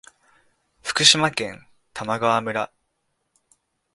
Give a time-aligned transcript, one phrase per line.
[0.81, 2.71] 福島県玉川村